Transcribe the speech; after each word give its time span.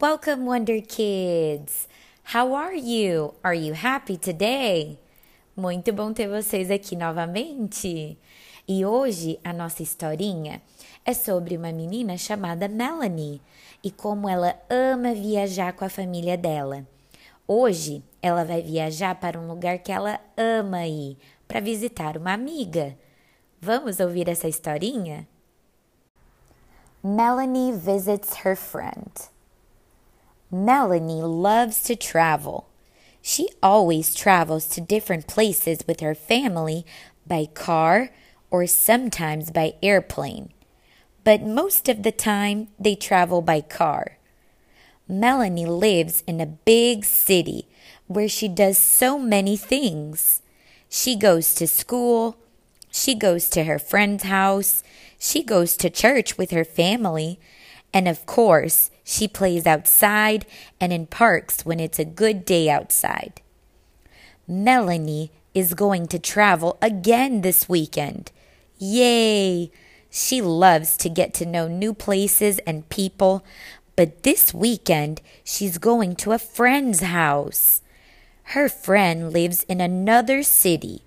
Welcome, 0.00 0.44
Wonder 0.44 0.80
Kids! 0.80 1.86
How 2.24 2.52
are 2.54 2.74
you? 2.74 3.34
Are 3.44 3.54
you 3.54 3.74
happy 3.74 4.16
today? 4.16 4.98
Muito 5.56 5.92
bom 5.92 6.12
ter 6.12 6.26
vocês 6.26 6.68
aqui 6.68 6.96
novamente. 6.96 8.18
E 8.66 8.84
hoje 8.84 9.38
a 9.44 9.52
nossa 9.52 9.84
historinha 9.84 10.60
é 11.04 11.14
sobre 11.14 11.56
uma 11.56 11.70
menina 11.70 12.18
chamada 12.18 12.66
Melanie 12.66 13.40
e 13.84 13.90
como 13.92 14.28
ela 14.28 14.56
ama 14.68 15.14
viajar 15.14 15.72
com 15.74 15.84
a 15.84 15.88
família 15.88 16.36
dela. 16.36 16.84
Hoje 17.46 18.02
ela 18.20 18.44
vai 18.44 18.62
viajar 18.62 19.14
para 19.14 19.38
um 19.38 19.46
lugar 19.46 19.78
que 19.78 19.92
ela 19.92 20.18
ama 20.36 20.84
ir 20.88 21.16
para 21.46 21.60
visitar 21.60 22.16
uma 22.16 22.32
amiga. 22.32 22.98
Vamos 23.60 24.00
ouvir 24.00 24.28
essa 24.28 24.48
historinha? 24.48 25.28
Melanie 27.00 27.70
visits 27.70 28.44
her 28.44 28.56
friend. 28.56 29.33
Melanie 30.54 31.20
loves 31.20 31.82
to 31.82 31.96
travel. 31.96 32.68
She 33.20 33.48
always 33.60 34.14
travels 34.14 34.68
to 34.68 34.80
different 34.80 35.26
places 35.26 35.80
with 35.84 35.98
her 35.98 36.14
family 36.14 36.86
by 37.26 37.46
car 37.46 38.10
or 38.52 38.68
sometimes 38.68 39.50
by 39.50 39.74
airplane. 39.82 40.52
But 41.24 41.42
most 41.42 41.88
of 41.88 42.04
the 42.04 42.12
time, 42.12 42.68
they 42.78 42.94
travel 42.94 43.42
by 43.42 43.62
car. 43.62 44.18
Melanie 45.08 45.66
lives 45.66 46.22
in 46.24 46.40
a 46.40 46.46
big 46.46 47.04
city 47.04 47.66
where 48.06 48.28
she 48.28 48.46
does 48.46 48.78
so 48.78 49.18
many 49.18 49.56
things. 49.56 50.40
She 50.88 51.16
goes 51.16 51.52
to 51.56 51.66
school, 51.66 52.36
she 52.92 53.16
goes 53.16 53.48
to 53.50 53.64
her 53.64 53.80
friend's 53.80 54.22
house, 54.22 54.84
she 55.18 55.42
goes 55.42 55.76
to 55.78 55.90
church 55.90 56.38
with 56.38 56.52
her 56.52 56.64
family, 56.64 57.40
and 57.92 58.06
of 58.06 58.24
course, 58.24 58.92
she 59.04 59.28
plays 59.28 59.66
outside 59.66 60.46
and 60.80 60.92
in 60.92 61.06
parks 61.06 61.64
when 61.64 61.78
it's 61.78 61.98
a 61.98 62.04
good 62.04 62.44
day 62.44 62.70
outside. 62.70 63.42
Melanie 64.48 65.30
is 65.54 65.74
going 65.74 66.08
to 66.08 66.18
travel 66.18 66.78
again 66.82 67.42
this 67.42 67.68
weekend. 67.68 68.32
Yay! 68.78 69.70
She 70.10 70.40
loves 70.40 70.96
to 70.98 71.08
get 71.08 71.34
to 71.34 71.46
know 71.46 71.68
new 71.68 71.92
places 71.92 72.58
and 72.60 72.88
people, 72.88 73.44
but 73.96 74.22
this 74.22 74.54
weekend 74.54 75.20
she's 75.44 75.78
going 75.78 76.16
to 76.16 76.32
a 76.32 76.38
friend's 76.38 77.00
house. 77.00 77.82
Her 78.48 78.68
friend 78.68 79.32
lives 79.32 79.64
in 79.64 79.80
another 79.80 80.42
city, 80.42 81.02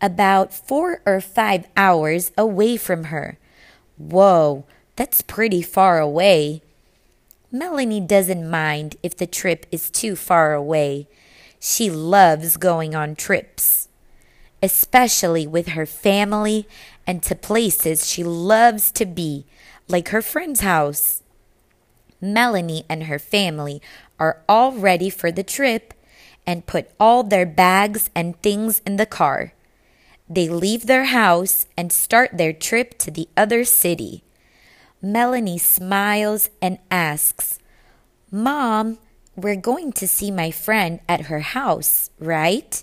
about 0.00 0.52
four 0.52 1.02
or 1.04 1.20
five 1.20 1.66
hours 1.76 2.32
away 2.36 2.76
from 2.76 3.04
her. 3.04 3.38
Whoa, 3.96 4.64
that's 4.96 5.22
pretty 5.22 5.62
far 5.62 5.98
away. 5.98 6.62
Melanie 7.50 8.00
doesn't 8.00 8.50
mind 8.50 8.96
if 9.02 9.16
the 9.16 9.26
trip 9.26 9.64
is 9.72 9.90
too 9.90 10.16
far 10.16 10.52
away. 10.52 11.08
She 11.58 11.88
loves 11.88 12.58
going 12.58 12.94
on 12.94 13.16
trips, 13.16 13.88
especially 14.62 15.46
with 15.46 15.68
her 15.68 15.86
family 15.86 16.68
and 17.06 17.22
to 17.22 17.34
places 17.34 18.06
she 18.06 18.22
loves 18.22 18.90
to 18.92 19.06
be, 19.06 19.46
like 19.88 20.08
her 20.08 20.20
friend's 20.20 20.60
house. 20.60 21.22
Melanie 22.20 22.84
and 22.86 23.04
her 23.04 23.18
family 23.18 23.80
are 24.18 24.42
all 24.46 24.72
ready 24.72 25.08
for 25.08 25.32
the 25.32 25.42
trip 25.42 25.94
and 26.46 26.66
put 26.66 26.90
all 27.00 27.22
their 27.22 27.46
bags 27.46 28.10
and 28.14 28.40
things 28.42 28.82
in 28.84 28.96
the 28.96 29.06
car. 29.06 29.54
They 30.28 30.50
leave 30.50 30.86
their 30.86 31.04
house 31.04 31.66
and 31.78 31.90
start 31.90 32.36
their 32.36 32.52
trip 32.52 32.98
to 32.98 33.10
the 33.10 33.28
other 33.38 33.64
city. 33.64 34.22
Melanie 35.00 35.58
smiles 35.58 36.50
and 36.60 36.78
asks, 36.90 37.58
Mom, 38.30 38.98
we're 39.36 39.56
going 39.56 39.92
to 39.92 40.08
see 40.08 40.30
my 40.30 40.50
friend 40.50 40.98
at 41.08 41.26
her 41.26 41.40
house, 41.40 42.10
right? 42.18 42.82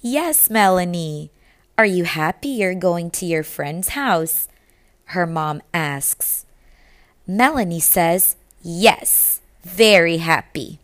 Yes, 0.00 0.50
Melanie. 0.50 1.30
Are 1.78 1.86
you 1.86 2.04
happy 2.04 2.48
you're 2.48 2.74
going 2.74 3.10
to 3.12 3.26
your 3.26 3.44
friend's 3.44 3.90
house? 3.90 4.48
Her 5.06 5.26
mom 5.26 5.62
asks. 5.72 6.44
Melanie 7.26 7.80
says, 7.80 8.36
Yes, 8.62 9.40
very 9.62 10.18
happy. 10.18 10.80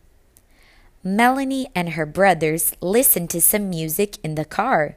Melanie 1.02 1.68
and 1.74 1.90
her 1.90 2.06
brothers 2.06 2.74
listen 2.80 3.26
to 3.28 3.40
some 3.40 3.68
music 3.68 4.18
in 4.22 4.34
the 4.36 4.44
car 4.44 4.96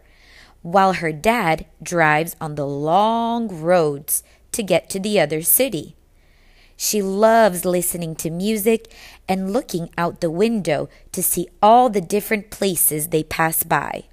while 0.62 0.94
her 0.94 1.12
dad 1.12 1.66
drives 1.82 2.36
on 2.40 2.56
the 2.56 2.68
long 2.68 3.48
roads 3.48 4.24
to 4.52 4.64
get 4.64 4.90
to 4.90 5.00
the 5.00 5.20
other 5.20 5.42
city. 5.42 5.96
She 6.78 7.02
loves 7.02 7.64
listening 7.64 8.16
to 8.16 8.32
music 8.32 8.92
and 9.30 9.54
looking 9.54 9.90
out 10.00 10.20
the 10.20 10.32
window 10.32 10.90
to 11.12 11.22
see 11.22 11.48
all 11.62 11.90
the 11.90 12.02
different 12.02 12.50
places 12.50 13.10
they 13.10 13.24
pass 13.24 13.64
by. 13.64 14.06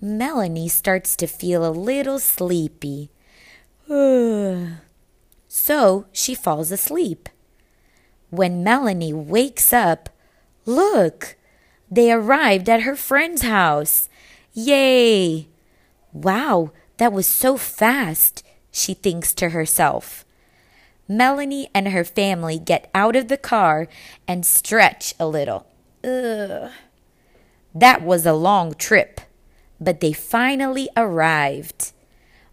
Melanie 0.00 0.68
starts 0.68 1.14
to 1.16 1.26
feel 1.26 1.64
a 1.64 1.70
little 1.70 2.18
sleepy. 2.18 3.10
so 5.46 6.06
she 6.10 6.34
falls 6.34 6.70
asleep. 6.70 7.28
When 8.30 8.64
Melanie 8.64 9.12
wakes 9.12 9.72
up, 9.72 10.08
look, 10.64 11.36
they 11.90 12.10
arrived 12.10 12.68
at 12.70 12.82
her 12.82 12.96
friend's 12.96 13.42
house. 13.42 14.08
Yay! 14.54 15.48
Wow, 16.14 16.72
that 16.96 17.12
was 17.12 17.26
so 17.26 17.58
fast 17.58 18.42
she 18.74 18.92
thinks 18.92 19.32
to 19.32 19.50
herself. 19.50 20.24
Melanie 21.06 21.68
and 21.72 21.88
her 21.88 22.02
family 22.02 22.58
get 22.58 22.90
out 22.92 23.14
of 23.14 23.28
the 23.28 23.36
car 23.36 23.86
and 24.26 24.44
stretch 24.44 25.14
a 25.20 25.26
little. 25.28 25.66
Ugh. 26.02 26.70
That 27.72 28.02
was 28.02 28.26
a 28.26 28.32
long 28.32 28.74
trip, 28.74 29.20
but 29.80 30.00
they 30.00 30.12
finally 30.12 30.88
arrived. 30.96 31.92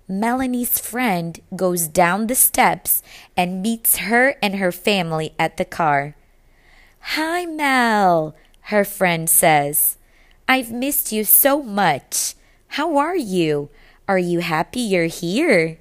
Melanie's 0.08 0.78
friend 0.78 1.40
goes 1.56 1.88
down 1.88 2.28
the 2.28 2.36
steps 2.36 3.02
and 3.36 3.64
meets 3.64 3.98
her 3.98 4.36
and 4.44 4.58
her 4.58 4.72
family 4.72 5.34
at 5.40 5.58
the 5.58 5.66
car. 5.66 6.16
Hi, 7.16 7.46
Mel, 7.48 8.36
her 8.72 8.86
friend 8.86 9.28
says. 9.28 9.98
I've 10.48 10.72
missed 10.72 11.12
you 11.12 11.24
so 11.24 11.64
much. 11.64 12.36
How 12.68 12.98
are 12.98 13.16
you? 13.16 13.70
Are 14.08 14.20
you 14.20 14.42
happy 14.42 14.81
you're 14.81 15.06
here? 15.06 15.78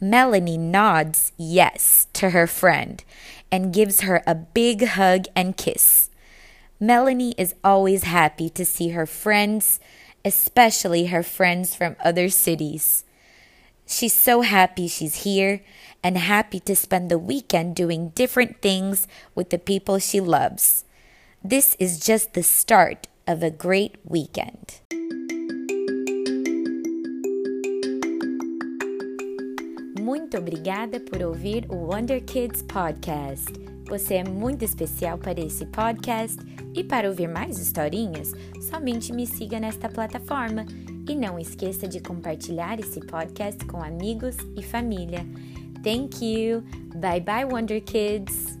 Melanie 0.00 0.56
nods 0.56 1.32
yes 1.36 2.06
to 2.14 2.30
her 2.30 2.46
friend 2.46 3.04
and 3.52 3.72
gives 3.72 4.00
her 4.00 4.22
a 4.26 4.34
big 4.34 4.86
hug 4.86 5.26
and 5.36 5.56
kiss. 5.56 6.08
Melanie 6.80 7.34
is 7.36 7.54
always 7.62 8.04
happy 8.04 8.48
to 8.48 8.64
see 8.64 8.90
her 8.90 9.04
friends, 9.04 9.78
especially 10.24 11.06
her 11.06 11.22
friends 11.22 11.74
from 11.74 11.96
other 12.02 12.30
cities. 12.30 13.04
She's 13.86 14.14
so 14.14 14.40
happy 14.40 14.88
she's 14.88 15.24
here 15.24 15.60
and 16.02 16.16
happy 16.16 16.60
to 16.60 16.74
spend 16.74 17.10
the 17.10 17.18
weekend 17.18 17.76
doing 17.76 18.10
different 18.10 18.62
things 18.62 19.06
with 19.34 19.50
the 19.50 19.58
people 19.58 19.98
she 19.98 20.20
loves. 20.20 20.84
This 21.44 21.76
is 21.78 22.00
just 22.00 22.32
the 22.32 22.42
start 22.42 23.08
of 23.26 23.42
a 23.42 23.50
great 23.50 23.96
weekend. 24.04 24.80
Muito 30.00 30.38
obrigada 30.38 30.98
por 30.98 31.22
ouvir 31.22 31.66
o 31.68 31.74
Wonder 31.74 32.24
Kids 32.24 32.62
Podcast. 32.62 33.52
Você 33.86 34.14
é 34.14 34.24
muito 34.24 34.64
especial 34.64 35.18
para 35.18 35.38
esse 35.38 35.66
podcast 35.66 36.38
e 36.74 36.82
para 36.82 37.06
ouvir 37.06 37.28
mais 37.28 37.58
historinhas, 37.58 38.32
somente 38.70 39.12
me 39.12 39.26
siga 39.26 39.60
nesta 39.60 39.90
plataforma 39.90 40.64
e 41.06 41.14
não 41.14 41.38
esqueça 41.38 41.86
de 41.86 42.00
compartilhar 42.00 42.80
esse 42.80 42.98
podcast 43.00 43.62
com 43.66 43.82
amigos 43.82 44.36
e 44.56 44.62
família. 44.62 45.26
Thank 45.84 46.24
you. 46.24 46.62
Bye 46.94 47.20
bye 47.20 47.44
Wonder 47.44 47.82
Kids. 47.82 48.59